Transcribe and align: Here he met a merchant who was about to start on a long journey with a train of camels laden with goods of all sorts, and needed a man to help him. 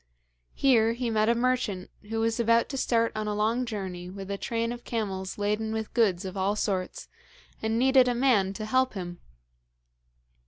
Here 0.55 0.93
he 0.93 1.11
met 1.11 1.29
a 1.29 1.35
merchant 1.35 1.91
who 2.09 2.21
was 2.21 2.39
about 2.39 2.69
to 2.69 2.75
start 2.77 3.11
on 3.13 3.27
a 3.27 3.35
long 3.35 3.67
journey 3.67 4.09
with 4.09 4.31
a 4.31 4.35
train 4.39 4.71
of 4.71 4.83
camels 4.83 5.37
laden 5.37 5.71
with 5.71 5.93
goods 5.93 6.25
of 6.25 6.35
all 6.35 6.55
sorts, 6.55 7.07
and 7.61 7.77
needed 7.77 8.07
a 8.07 8.15
man 8.15 8.51
to 8.53 8.65
help 8.65 8.95
him. 8.95 9.19